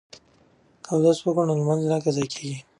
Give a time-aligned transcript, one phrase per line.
[0.83, 2.57] که اودس وکړو نو لمونځ نه قضا کیږي.